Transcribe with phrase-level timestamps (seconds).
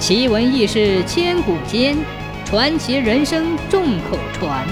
[0.00, 1.94] 奇闻异事千古间，
[2.46, 4.66] 传奇人生众口传。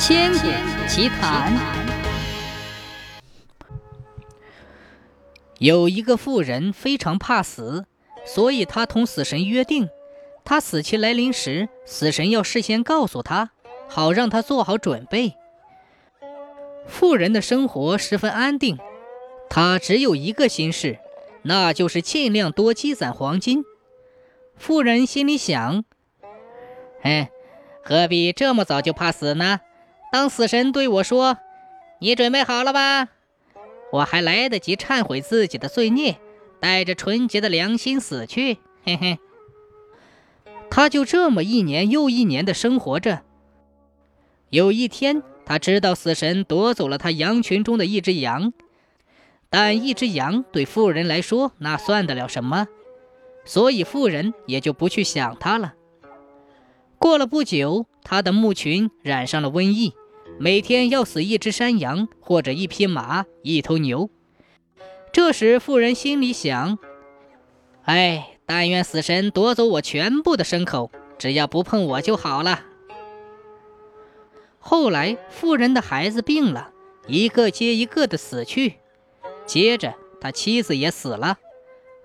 [0.00, 0.48] 千古
[0.88, 1.56] 奇谈。
[5.58, 7.86] 有一个妇人非常怕死，
[8.26, 9.88] 所以她同死神约定，
[10.44, 13.50] 她死期来临时，死神要事先告诉她，
[13.88, 15.34] 好让她做好准备。
[16.88, 18.76] 妇人的生活十分安定，
[19.48, 20.98] 她只有一个心事，
[21.42, 23.62] 那就是尽量多积攒黄金。
[24.58, 25.84] 妇人心里想
[27.02, 27.30] ：“哎，
[27.82, 29.60] 何必这么早就怕死呢？
[30.12, 31.38] 当死神对我说
[32.00, 33.08] ：‘你准备好了吧？’
[33.92, 36.18] 我还来得及忏悔自己的罪孽，
[36.60, 38.58] 带着纯洁的良心死去。
[38.84, 39.18] 嘿嘿。”
[40.70, 43.22] 他就这么一年又一年的生活着。
[44.50, 48.52] 有一天，他知道死神夺走了他羊群中的一只羊，
[49.48, 52.68] 但一只羊对富人来说，那算得了什么？
[53.48, 55.72] 所以妇人也就不去想他了。
[56.98, 59.94] 过了不久，他的牧群染上了瘟疫，
[60.38, 64.10] 每天要死一只山羊或者一匹马、一头牛。
[65.14, 66.78] 这时，妇人心里想
[67.84, 72.66] ：“哎，但愿死神夺走我全部的牲口，只要不碰我就好了。”
[74.60, 76.70] 后来，妇人的孩子病了，
[77.06, 78.74] 一个接一个的死去，
[79.46, 81.38] 接着他妻子也死了。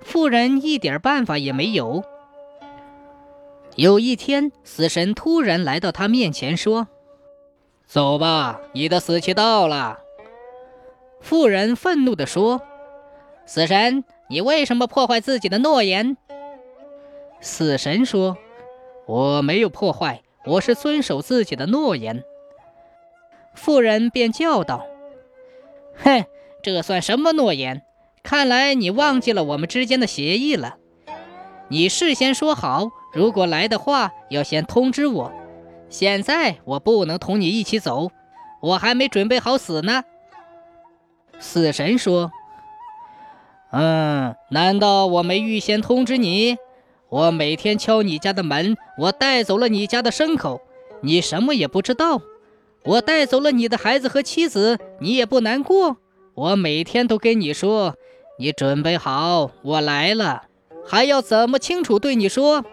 [0.03, 2.03] 妇人一点办法也没有。
[3.75, 6.87] 有一天，死神突然来到他面前，说
[7.87, 9.99] ：“走吧，你的死期到了。”
[11.21, 12.61] 妇人愤怒地说
[13.47, 16.17] ：“死神，你为什么破坏自己的诺言？”
[17.41, 18.37] 死神说
[19.07, 22.23] ：“我没有破坏，我是遵守自己的诺言。”
[23.55, 24.85] 妇人便叫道
[26.03, 26.25] ：“哼，
[26.61, 27.81] 这算什么诺言？”
[28.23, 30.77] 看来你忘记了我们之间的协议了。
[31.67, 35.31] 你事先说好，如果来的话要先通知我。
[35.89, 38.11] 现在我不能同你一起走，
[38.61, 40.03] 我还没准备好死呢。
[41.37, 42.31] 死神说
[43.71, 46.57] ：“嗯，难道我没预先通知你？
[47.09, 50.61] 我每天敲你家的门，我带走了你家的牲口，
[51.01, 52.21] 你什么也不知道。
[52.85, 55.97] 我带走了你的孩子和妻子，你也不难过。
[56.33, 57.95] 我每天都跟你说。”
[58.37, 60.43] 你准备好，我来了，
[60.85, 62.65] 还要怎么清楚对你说？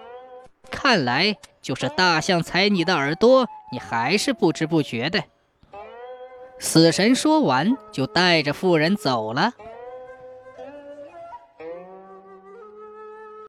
[0.71, 5.23] 看来就是大象踩你的耳朵，你还是不知不觉的。
[6.59, 9.53] 死神说完，就带着妇人走了。